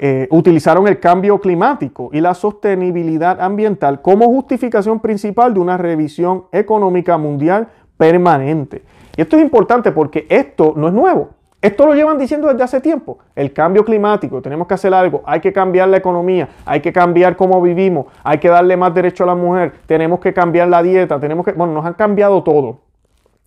[0.00, 6.44] eh, utilizaron el cambio climático y la sostenibilidad ambiental como justificación principal de una revisión
[6.52, 8.82] económica mundial permanente.
[9.16, 11.30] Y esto es importante porque esto no es nuevo.
[11.60, 13.18] Esto lo llevan diciendo desde hace tiempo.
[13.34, 17.34] El cambio climático, tenemos que hacer algo, hay que cambiar la economía, hay que cambiar
[17.36, 21.18] cómo vivimos, hay que darle más derecho a la mujer, tenemos que cambiar la dieta,
[21.18, 22.78] tenemos que, bueno, nos han cambiado todo.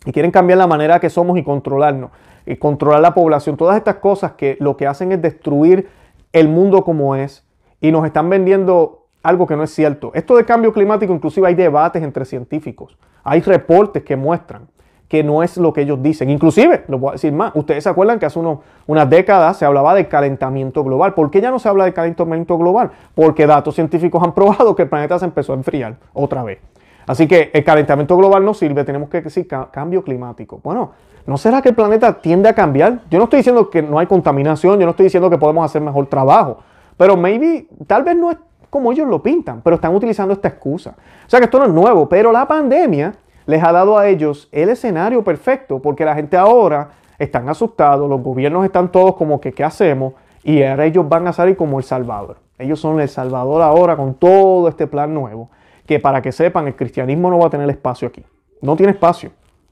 [0.04, 2.10] Y quieren cambiar la manera que somos y controlarnos,
[2.44, 3.56] y controlar la población.
[3.56, 5.88] Todas estas cosas que lo que hacen es destruir
[6.32, 7.46] el mundo como es
[7.80, 10.10] y nos están vendiendo algo que no es cierto.
[10.12, 14.68] Esto de cambio climático, inclusive hay debates entre científicos, hay reportes que muestran
[15.12, 16.30] que no es lo que ellos dicen.
[16.30, 18.40] Inclusive, lo voy a decir más, ustedes se acuerdan que hace
[18.86, 21.12] unas décadas se hablaba de calentamiento global.
[21.12, 22.92] ¿Por qué ya no se habla de calentamiento global?
[23.14, 26.60] Porque datos científicos han probado que el planeta se empezó a enfriar otra vez.
[27.06, 30.60] Así que el calentamiento global no sirve, tenemos que decir cambio climático.
[30.64, 30.92] Bueno,
[31.26, 33.02] ¿no será que el planeta tiende a cambiar?
[33.10, 35.82] Yo no estoy diciendo que no hay contaminación, yo no estoy diciendo que podemos hacer
[35.82, 36.60] mejor trabajo,
[36.96, 38.38] pero maybe, tal vez no es
[38.70, 40.94] como ellos lo pintan, pero están utilizando esta excusa.
[41.26, 43.12] O sea que esto no es nuevo, pero la pandemia
[43.46, 48.22] les ha dado a ellos el escenario perfecto, porque la gente ahora están asustados, los
[48.22, 50.14] gobiernos están todos como que, ¿qué hacemos?
[50.42, 52.38] Y ahora ellos van a salir como El Salvador.
[52.58, 55.50] Ellos son El Salvador ahora con todo este plan nuevo
[55.86, 58.24] que para que sepan, el cristianismo no va a tener espacio aquí.
[58.60, 59.30] No tiene espacio,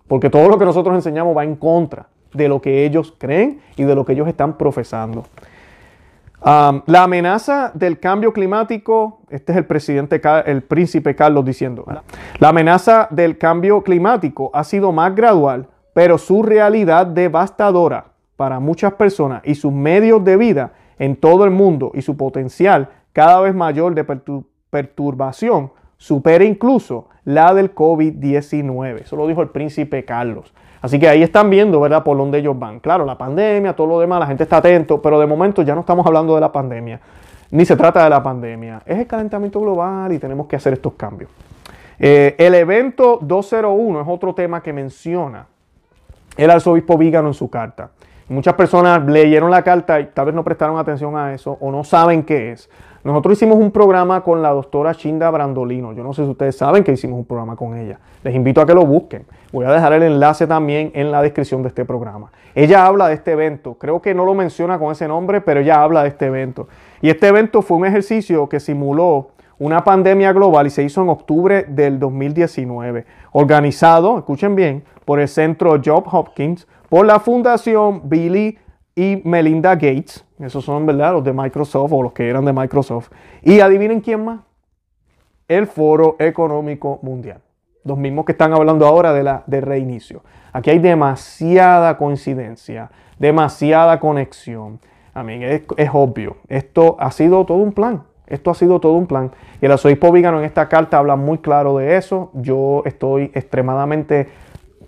[0.09, 3.85] porque todo lo que nosotros enseñamos va en contra de lo que ellos creen y
[3.85, 5.24] de lo que ellos están profesando.
[6.42, 11.85] La amenaza del cambio climático, este es el presidente, el príncipe Carlos diciendo,
[12.38, 18.94] la amenaza del cambio climático ha sido más gradual, pero su realidad devastadora para muchas
[18.94, 23.55] personas y sus medios de vida en todo el mundo y su potencial cada vez
[23.55, 24.05] mayor de
[24.70, 29.03] perturbación supera incluso la del COVID-19.
[29.03, 30.55] Eso lo dijo el príncipe Carlos.
[30.83, 32.81] Así que ahí están viendo, ¿verdad?, por dónde ellos van.
[32.81, 35.81] Claro, la pandemia, todo lo demás, la gente está atento, pero de momento ya no
[35.81, 37.01] estamos hablando de la pandemia,
[37.51, 38.83] ni se trata de la pandemia.
[38.87, 41.31] Es el calentamiento global y tenemos que hacer estos cambios.
[41.99, 45.47] Eh, el evento 201 es otro tema que menciona
[46.37, 47.90] el arzobispo Vígano en su carta.
[48.29, 51.85] Muchas personas leyeron la carta y tal vez no prestaron atención a eso o no
[51.85, 52.71] saben qué es.
[53.03, 55.95] Nosotros hicimos un programa con la doctora Chinda Brandolino.
[55.95, 57.99] Yo no sé si ustedes saben que hicimos un programa con ella.
[58.23, 59.25] Les invito a que lo busquen.
[59.53, 62.31] Voy a dejar el enlace también en la descripción de este programa.
[62.55, 63.75] Ella habla de este evento.
[63.75, 66.69] Creo que no lo menciona con ese nombre, pero ella habla de este evento.
[67.01, 71.09] Y este evento fue un ejercicio que simuló una pandemia global y se hizo en
[71.11, 78.59] octubre del 2019, organizado, escuchen bien, por el Centro Job Hopkins, por la Fundación Billy
[78.94, 81.12] y Melinda Gates, esos son, ¿verdad?
[81.12, 83.11] Los de Microsoft o los que eran de Microsoft.
[83.42, 84.40] Y adivinen quién más.
[85.48, 87.40] El Foro Económico Mundial.
[87.85, 90.22] Los mismos que están hablando ahora de, la, de reinicio.
[90.53, 94.81] Aquí hay demasiada coincidencia, demasiada conexión.
[95.14, 96.37] A mí es, es, obvio.
[96.48, 98.05] Esto ha sido todo un plan.
[98.26, 99.33] Esto ha sido todo un plan.
[99.61, 102.31] Y el arzobispo Vígano en esta carta habla muy claro de eso.
[102.35, 104.29] Yo estoy extremadamente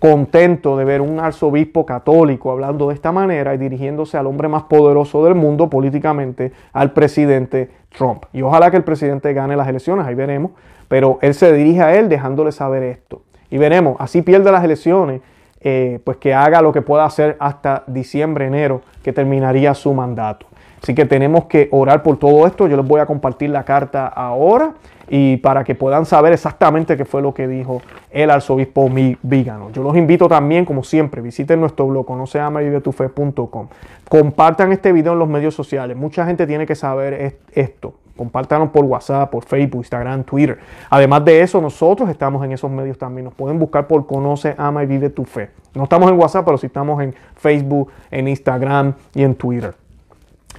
[0.03, 4.63] contento de ver un arzobispo católico hablando de esta manera y dirigiéndose al hombre más
[4.63, 8.25] poderoso del mundo políticamente, al presidente Trump.
[8.33, 10.51] Y ojalá que el presidente gane las elecciones, ahí veremos,
[10.89, 13.21] pero él se dirige a él dejándole saber esto.
[13.49, 15.21] Y veremos, así pierde las elecciones,
[15.61, 20.47] eh, pues que haga lo que pueda hacer hasta diciembre, enero, que terminaría su mandato.
[20.81, 22.67] Así que tenemos que orar por todo esto.
[22.67, 24.73] Yo les voy a compartir la carta ahora
[25.09, 28.89] y para que puedan saber exactamente qué fue lo que dijo el arzobispo
[29.21, 29.71] Vígano.
[29.71, 32.61] Yo los invito también, como siempre, visiten nuestro blog, no se llama
[34.09, 35.97] Compartan este video en los medios sociales.
[35.97, 37.95] Mucha gente tiene que saber esto.
[38.15, 40.59] Compártanos por WhatsApp, por Facebook, Instagram, Twitter.
[40.89, 43.25] Además de eso, nosotros estamos en esos medios también.
[43.25, 45.49] Nos pueden buscar por Conoce, Ama y Vive tu Fe.
[45.73, 49.73] No estamos en WhatsApp, pero sí estamos en Facebook, en Instagram y en Twitter.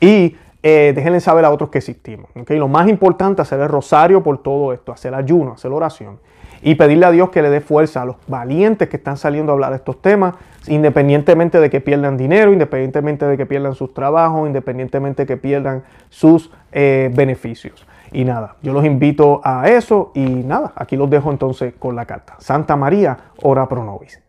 [0.00, 0.34] Y
[0.66, 2.30] eh, déjenle saber a otros que existimos.
[2.34, 2.58] ¿okay?
[2.58, 6.18] Lo más importante es hacer el rosario por todo esto, hacer ayuno, hacer oración
[6.62, 9.54] y pedirle a Dios que le dé fuerza a los valientes que están saliendo a
[9.54, 14.46] hablar de estos temas, independientemente de que pierdan dinero, independientemente de que pierdan sus trabajos,
[14.46, 17.86] independientemente de que pierdan sus eh, beneficios.
[18.10, 22.06] Y nada, yo los invito a eso y nada, aquí los dejo entonces con la
[22.06, 22.36] carta.
[22.38, 24.23] Santa María, ora pro nobis.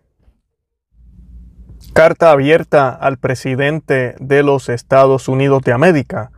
[1.93, 6.31] Carta abierta al presidente de los Estados Unidos de América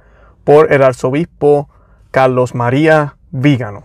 [0.44, 1.70] por el arzobispo
[2.12, 3.84] Carlos María Vígano.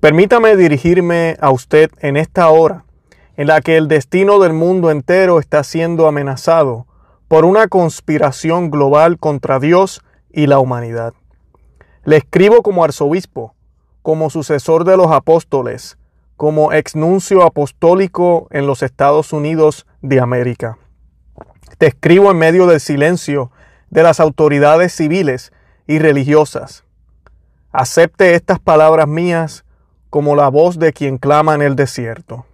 [0.00, 2.84] Permítame dirigirme a usted en esta hora
[3.36, 6.86] en la que el destino del mundo entero está siendo amenazado
[7.28, 11.12] por una conspiración global contra Dios y la humanidad.
[12.04, 13.54] Le escribo como arzobispo,
[14.02, 15.98] como sucesor de los apóstoles,
[16.36, 20.78] como exnuncio apostólico en los Estados Unidos de América.
[21.78, 23.50] Te escribo en medio del silencio
[23.90, 25.52] de las autoridades civiles
[25.86, 26.84] y religiosas.
[27.72, 29.64] Acepte estas palabras mías
[30.10, 32.46] como la voz de quien clama en el desierto.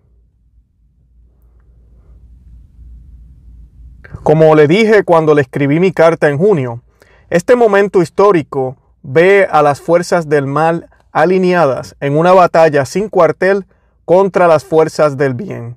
[4.22, 6.82] Como le dije cuando le escribí mi carta en junio,
[7.30, 13.66] este momento histórico ve a las fuerzas del mal alineadas en una batalla sin cuartel
[14.04, 15.76] contra las fuerzas del bien,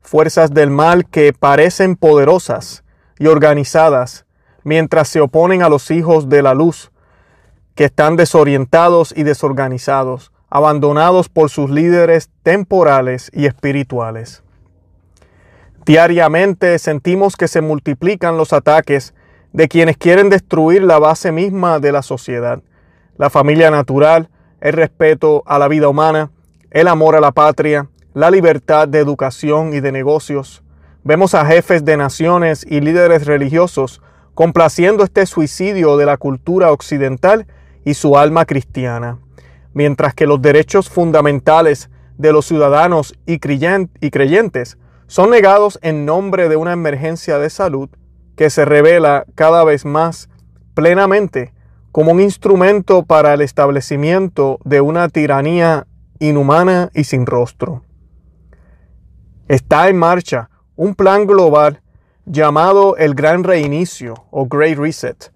[0.00, 2.84] fuerzas del mal que parecen poderosas
[3.18, 4.26] y organizadas
[4.62, 6.90] mientras se oponen a los hijos de la luz,
[7.74, 14.42] que están desorientados y desorganizados, abandonados por sus líderes temporales y espirituales.
[15.84, 19.14] Diariamente sentimos que se multiplican los ataques
[19.52, 22.60] de quienes quieren destruir la base misma de la sociedad,
[23.16, 24.28] la familia natural,
[24.60, 26.30] el respeto a la vida humana,
[26.70, 30.62] el amor a la patria, la libertad de educación y de negocios.
[31.04, 34.02] Vemos a jefes de naciones y líderes religiosos
[34.34, 37.46] complaciendo este suicidio de la cultura occidental
[37.84, 39.18] y su alma cristiana,
[39.72, 46.56] mientras que los derechos fundamentales de los ciudadanos y creyentes son negados en nombre de
[46.56, 47.88] una emergencia de salud
[48.36, 50.28] que se revela cada vez más
[50.74, 51.52] plenamente
[51.96, 55.86] como un instrumento para el establecimiento de una tiranía
[56.18, 57.84] inhumana y sin rostro.
[59.48, 61.80] Está en marcha un plan global
[62.26, 65.32] llamado el Gran Reinicio o Great Reset.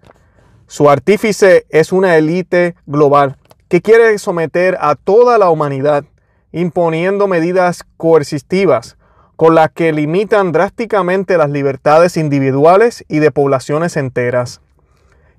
[0.67, 6.05] Su artífice es una élite global que quiere someter a toda la humanidad
[6.51, 8.97] imponiendo medidas coercitivas
[9.35, 14.61] con las que limitan drásticamente las libertades individuales y de poblaciones enteras.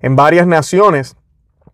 [0.03, 1.17] En varias naciones,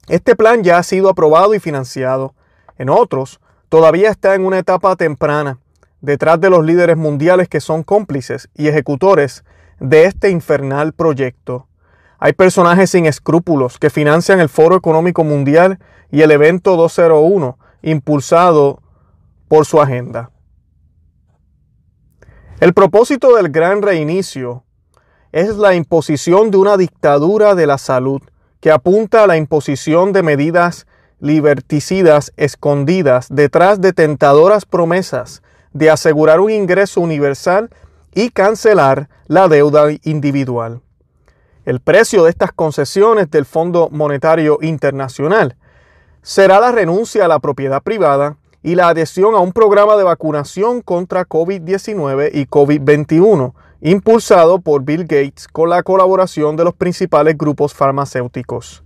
[0.07, 2.35] este plan ya ha sido aprobado y financiado.
[2.77, 5.59] En otros, todavía está en una etapa temprana,
[6.03, 9.45] detrás de los líderes mundiales que son cómplices y ejecutores
[9.81, 11.69] de este infernal proyecto.
[12.19, 15.79] Hay personajes sin escrúpulos que financian el Foro Económico Mundial
[16.11, 18.83] y el evento 201, impulsado
[19.49, 20.31] por su agenda.
[22.61, 24.65] El propósito del gran reinicio
[25.33, 28.23] es la imposición de una dictadura de la salud
[28.61, 30.87] que apunta a la imposición de medidas
[31.21, 37.71] liberticidas escondidas detrás de tentadoras promesas de asegurar un ingreso universal
[38.15, 40.81] y cancelar la deuda individual.
[41.65, 45.57] El precio de estas concesiones del Fondo Monetario Internacional
[46.23, 50.81] será la renuncia a la propiedad privada y la adhesión a un programa de vacunación
[50.81, 57.75] contra COVID-19 y COVID-21, impulsado por Bill Gates con la colaboración de los principales grupos
[57.75, 58.83] farmacéuticos.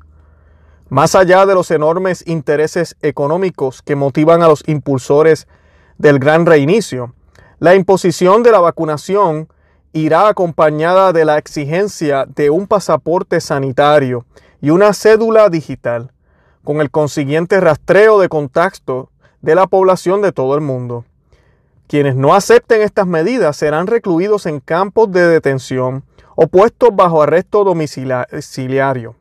[0.88, 5.48] Más allá de los enormes intereses económicos que motivan a los impulsores
[5.96, 7.14] del gran reinicio,
[7.58, 9.48] la imposición de la vacunación
[9.94, 14.26] irá acompañada de la exigencia de un pasaporte sanitario
[14.60, 16.12] y una cédula digital,
[16.64, 21.04] con el consiguiente rastreo de contacto de la población de todo el mundo.
[21.92, 27.64] Quienes no acepten estas medidas serán recluidos en campos de detención o puestos bajo arresto
[27.64, 29.14] domiciliario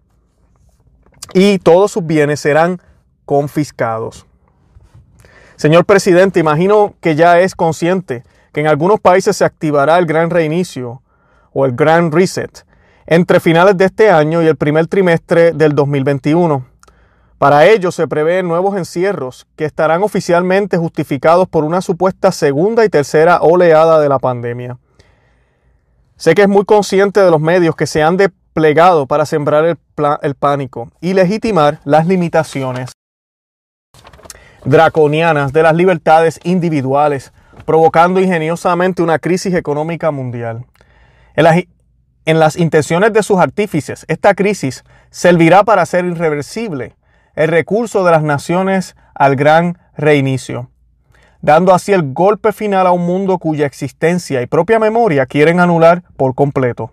[1.34, 2.82] y todos sus bienes serán
[3.26, 4.26] confiscados.
[5.58, 10.30] Señor presidente, imagino que ya es consciente que en algunos países se activará el gran
[10.30, 11.02] reinicio
[11.52, 12.66] o el gran reset
[13.06, 16.71] entre finales de este año y el primer trimestre del 2021.
[17.42, 22.90] Para ello se prevén nuevos encierros que estarán oficialmente justificados por una supuesta segunda y
[22.90, 24.78] tercera oleada de la pandemia.
[26.18, 30.36] Sé que es muy consciente de los medios que se han desplegado para sembrar el,
[30.36, 32.92] pánico y legitimar las limitaciones
[34.64, 37.34] draconianas de las libertades individuales,
[37.66, 40.68] provocando ingeniosamente una crisis económica mundial.
[41.36, 41.58] En las,
[42.26, 46.94] en las intenciones de sus artífices, esta crisis servirá para hacer irreversible
[47.42, 50.70] el recurso de las naciones al gran reinicio,
[51.42, 56.04] dando así el golpe final a un mundo cuya existencia y propia memoria quieren anular
[56.18, 56.92] por completo.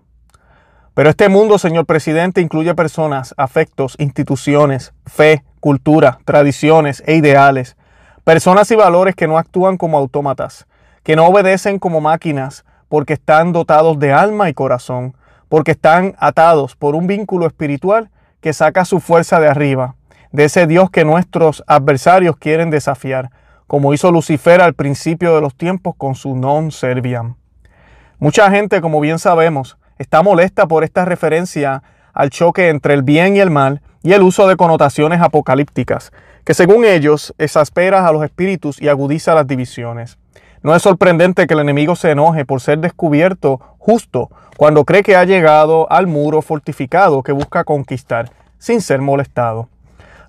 [0.95, 7.77] Pero este mundo, señor presidente, incluye personas, afectos, instituciones, fe, cultura, tradiciones e ideales,
[8.25, 10.67] personas y valores que no actúan como autómatas,
[11.03, 15.15] que no obedecen como máquinas porque están dotados de alma y corazón,
[15.51, 19.95] porque están atados por un vínculo espiritual que saca su fuerza de arriba,
[20.33, 23.31] de ese Dios que nuestros adversarios quieren desafiar,
[23.67, 27.37] como hizo Lucifer al principio de los tiempos con su non serviam.
[28.19, 33.37] Mucha gente, como bien sabemos, está molesta por esta referencia al choque entre el bien
[33.37, 36.13] y el mal y el uso de connotaciones apocalípticas,
[36.45, 40.19] que según ellos exaspera a los espíritus y agudiza las divisiones.
[40.63, 45.15] No es sorprendente que el enemigo se enoje por ser descubierto justo cuando cree que
[45.15, 49.69] ha llegado al muro fortificado que busca conquistar sin ser molestado.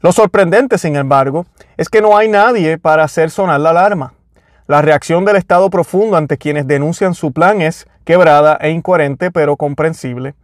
[0.02, 4.14] Lo sorprendente, sin embargo, es que no hay nadie para hacer sonar la alarma.
[4.66, 9.58] La reacción del Estado profundo ante quienes denuncian su plan es quebrada e incoherente, pero
[9.58, 10.36] comprensible.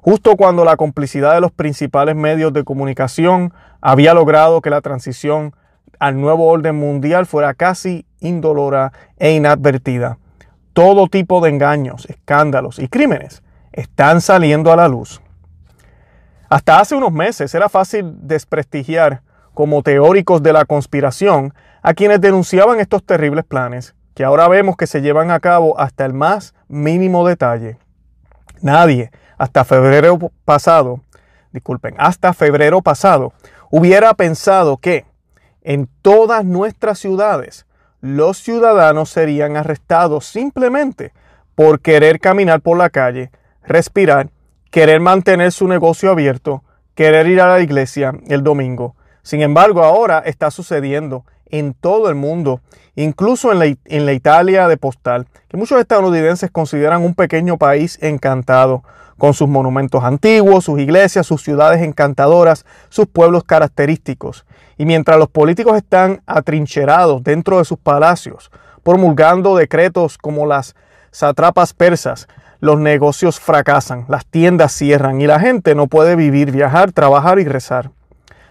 [0.00, 5.54] Justo cuando la complicidad de los principales medios de comunicación había logrado que la transición
[5.98, 10.18] al nuevo orden mundial fuera casi indolora e inadvertida.
[10.72, 15.20] Todo tipo de engaños, escándalos y crímenes están saliendo a la luz.
[16.52, 19.22] Hasta hace unos meses era fácil desprestigiar
[19.54, 24.86] como teóricos de la conspiración a quienes denunciaban estos terribles planes, que ahora vemos que
[24.86, 27.78] se llevan a cabo hasta el más mínimo detalle.
[28.60, 31.00] Nadie, hasta febrero pasado,
[31.52, 33.32] disculpen, hasta febrero pasado,
[33.70, 35.06] hubiera pensado que
[35.62, 37.64] en todas nuestras ciudades
[38.02, 41.14] los ciudadanos serían arrestados simplemente
[41.54, 43.30] por querer caminar por la calle,
[43.64, 44.28] respirar
[44.72, 46.64] querer mantener su negocio abierto,
[46.94, 48.96] querer ir a la iglesia el domingo.
[49.22, 52.62] Sin embargo, ahora está sucediendo en todo el mundo,
[52.96, 57.98] incluso en la, en la Italia de postal, que muchos estadounidenses consideran un pequeño país
[58.00, 58.82] encantado,
[59.18, 64.44] con sus monumentos antiguos, sus iglesias, sus ciudades encantadoras, sus pueblos característicos.
[64.78, 68.50] Y mientras los políticos están atrincherados dentro de sus palacios,
[68.82, 70.74] promulgando decretos como las
[71.12, 72.26] satrapas persas,
[72.62, 77.44] los negocios fracasan, las tiendas cierran y la gente no puede vivir, viajar, trabajar y
[77.44, 77.90] rezar.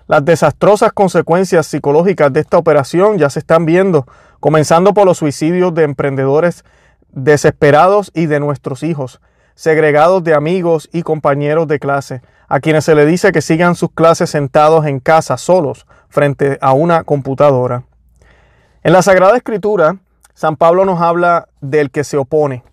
[0.06, 4.06] Las desastrosas consecuencias psicológicas de esta operación ya se están viendo,
[4.42, 6.66] comenzando por los suicidios de emprendedores
[7.14, 9.22] desesperados y de nuestros hijos,
[9.56, 13.92] segregados de amigos y compañeros de clase, a quienes se le dice que sigan sus
[13.92, 17.86] clases sentados en casa solos frente a una computadora.
[18.84, 19.96] En la Sagrada Escritura,
[20.34, 22.66] San Pablo nos habla del que se opone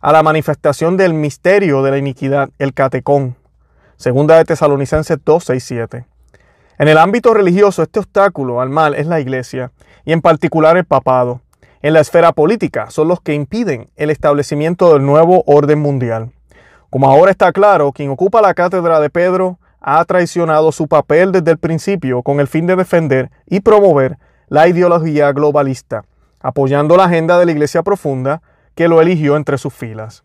[0.00, 3.36] a la manifestación del misterio de la iniquidad, el catecón.
[3.96, 6.06] Segunda de Tesalonicenses 2, 6, 7.
[6.78, 9.72] En el ámbito religioso, este obstáculo al mal es la iglesia,
[10.06, 11.42] y en particular el papado.
[11.82, 16.30] En la esfera política son los que impiden el establecimiento del nuevo orden mundial.
[16.88, 21.50] Como ahora está claro, quien ocupa la cátedra de Pedro ha traicionado su papel desde
[21.50, 24.16] el principio con el fin de defender y promover
[24.48, 26.04] la ideología globalista,
[26.40, 28.42] apoyando la agenda de la Iglesia Profunda
[28.74, 30.24] que lo eligió entre sus filas.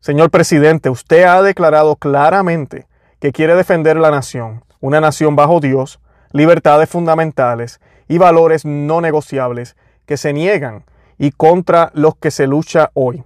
[0.00, 2.86] Señor presidente, usted ha declarado claramente
[3.20, 6.00] que quiere defender la nación, una nación bajo Dios,
[6.32, 9.76] libertades fundamentales y valores no negociables
[10.06, 10.84] que se niegan
[11.18, 13.22] y contra los que se lucha hoy.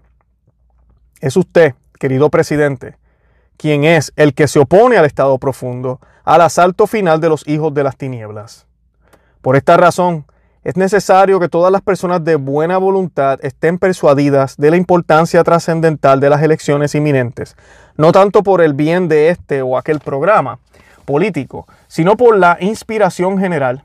[1.21, 2.99] Es usted, querido presidente,
[3.57, 7.73] quien es el que se opone al estado profundo, al asalto final de los hijos
[7.73, 8.67] de las tinieblas.
[9.41, 10.27] Por esta razón,
[10.67, 16.19] es necesario que todas las personas de buena voluntad estén persuadidas de la importancia trascendental
[16.19, 17.55] de las elecciones inminentes,
[17.97, 20.59] no tanto por el bien de este o aquel programa
[21.05, 23.85] político, sino por la inspiración general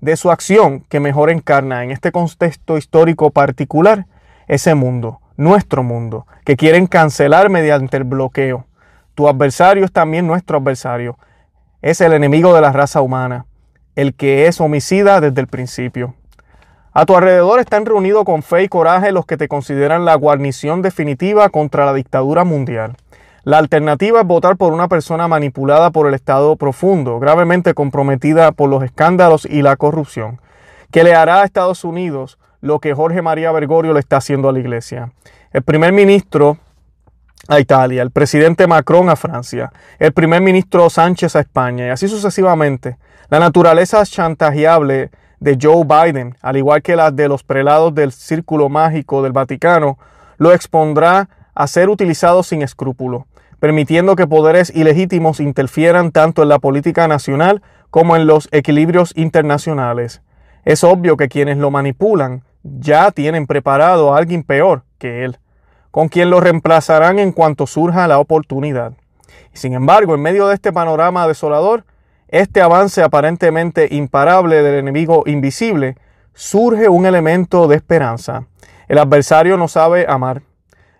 [0.00, 4.06] de su acción que mejor encarna en este contexto histórico particular
[4.48, 8.64] ese mundo, nuestro mundo, que quieren cancelar mediante el bloqueo.
[9.14, 11.18] Tu adversario es también nuestro adversario,
[11.82, 13.44] es el enemigo de la raza humana,
[13.96, 16.14] el que es homicida desde el principio.
[16.94, 20.82] A tu alrededor están reunidos con fe y coraje los que te consideran la guarnición
[20.82, 22.96] definitiva contra la dictadura mundial.
[23.44, 28.68] La alternativa es votar por una persona manipulada por el Estado profundo, gravemente comprometida por
[28.68, 30.42] los escándalos y la corrupción,
[30.90, 34.52] que le hará a Estados Unidos lo que Jorge María Bergoglio le está haciendo a
[34.52, 35.12] la Iglesia.
[35.50, 36.58] El primer ministro
[37.48, 42.06] a Italia, el presidente Macron a Francia, el primer ministro Sánchez a España y así
[42.06, 42.98] sucesivamente.
[43.30, 45.10] La naturaleza chantajeable
[45.42, 49.98] de Joe Biden, al igual que las de los prelados del Círculo Mágico del Vaticano,
[50.38, 53.26] lo expondrá a ser utilizado sin escrúpulo,
[53.58, 60.22] permitiendo que poderes ilegítimos interfieran tanto en la política nacional como en los equilibrios internacionales.
[60.64, 65.38] Es obvio que quienes lo manipulan ya tienen preparado a alguien peor que él,
[65.90, 68.92] con quien lo reemplazarán en cuanto surja la oportunidad.
[69.52, 71.84] Sin embargo, en medio de este panorama desolador,
[72.32, 75.98] este avance aparentemente imparable del enemigo invisible,
[76.32, 78.46] surge un elemento de esperanza.
[78.88, 80.40] El adversario no sabe amar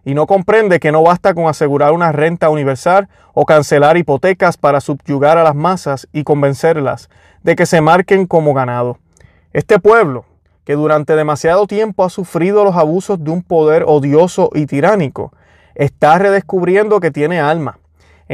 [0.04, 4.82] y no comprende que no basta con asegurar una renta universal o cancelar hipotecas para
[4.82, 7.08] subyugar a las masas y convencerlas
[7.42, 8.98] de que se marquen como ganado.
[9.54, 10.26] Este pueblo,
[10.64, 15.32] que durante demasiado tiempo ha sufrido los abusos de un poder odioso y tiránico,
[15.74, 17.78] está redescubriendo que tiene alma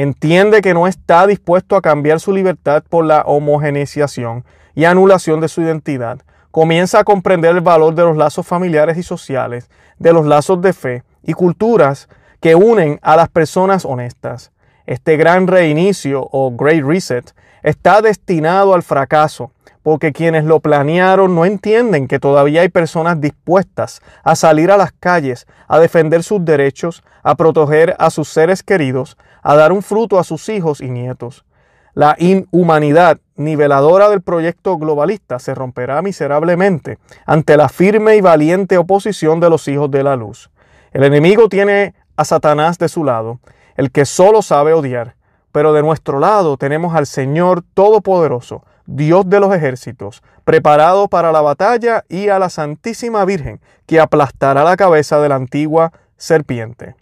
[0.01, 5.49] entiende que no está dispuesto a cambiar su libertad por la homogeneización y anulación de
[5.49, 6.21] su identidad,
[6.51, 10.71] comienza a comprender el valor de los lazos familiares y sociales, de los lazos de
[10.71, 12.07] fe y culturas
[12.39, 14.53] que unen a las personas honestas.
[14.85, 19.51] Este gran reinicio o Great Reset está destinado al fracaso
[19.83, 24.91] porque quienes lo planearon no entienden que todavía hay personas dispuestas a salir a las
[24.91, 30.19] calles, a defender sus derechos, a proteger a sus seres queridos, a dar un fruto
[30.19, 31.45] a sus hijos y nietos.
[31.93, 39.39] La inhumanidad niveladora del proyecto globalista se romperá miserablemente ante la firme y valiente oposición
[39.39, 40.51] de los hijos de la luz.
[40.91, 43.39] El enemigo tiene a Satanás de su lado,
[43.75, 45.15] el que solo sabe odiar,
[45.51, 51.41] pero de nuestro lado tenemos al Señor Todopoderoso, Dios de los ejércitos, preparado para la
[51.41, 56.95] batalla, y a la Santísima Virgen, que aplastará la cabeza de la antigua serpiente.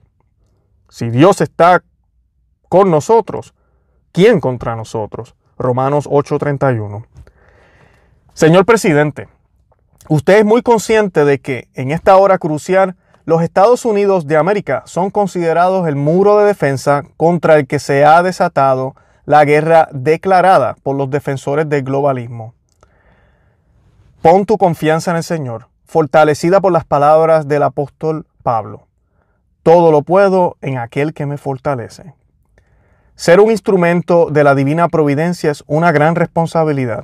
[0.89, 1.83] Si Dios está
[2.67, 3.53] con nosotros,
[4.11, 5.35] ¿quién contra nosotros?
[5.57, 7.05] Romanos 8:31.
[8.33, 9.29] Señor presidente,
[10.09, 14.83] usted es muy consciente de que en esta hora crucial los Estados Unidos de América
[14.85, 18.93] son considerados el muro de defensa contra el que se ha desatado
[19.27, 22.53] la guerra declarada por los defensores del globalismo.
[24.21, 28.87] Pon tu confianza en el Señor, fortalecida por las palabras del apóstol Pablo.
[29.63, 32.13] Todo lo puedo en aquel que me fortalece.
[33.15, 37.03] Ser un instrumento de la divina providencia es una gran responsabilidad,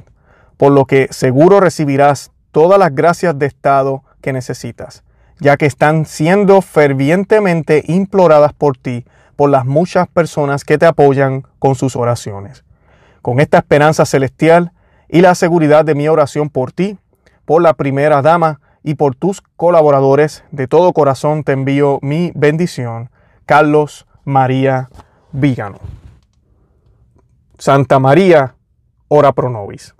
[0.55, 5.03] por lo que seguro recibirás todas las gracias de Estado que necesitas,
[5.41, 9.03] ya que están siendo fervientemente imploradas por ti,
[9.49, 12.63] las muchas personas que te apoyan con sus oraciones.
[13.21, 14.71] Con esta esperanza celestial
[15.09, 16.97] y la seguridad de mi oración por ti,
[17.45, 23.09] por la primera dama y por tus colaboradores, de todo corazón te envío mi bendición.
[23.45, 24.89] Carlos María
[25.31, 25.79] Vígano.
[27.57, 28.55] Santa María,
[29.07, 29.95] ora pro nobis.